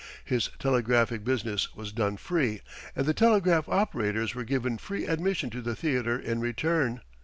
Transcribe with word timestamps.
His 0.25 0.49
telegraphic 0.57 1.23
business 1.23 1.75
was 1.75 1.91
done 1.93 2.17
free, 2.17 2.61
and 2.95 3.05
the 3.05 3.13
telegraph 3.13 3.69
operators 3.69 4.33
were 4.33 4.43
given 4.43 4.79
free 4.79 5.05
admission 5.05 5.51
to 5.51 5.61
the 5.61 5.75
theater 5.75 6.17
in 6.17 6.39
return. 6.41 7.01